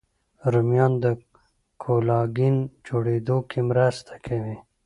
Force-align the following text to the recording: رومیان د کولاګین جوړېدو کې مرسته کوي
رومیان 0.51 0.93
د 1.03 1.05
کولاګین 1.83 2.55
جوړېدو 2.87 3.37
کې 3.49 3.59
مرسته 3.69 4.13
کوي 4.25 4.57